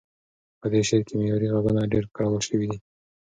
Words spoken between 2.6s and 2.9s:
دي.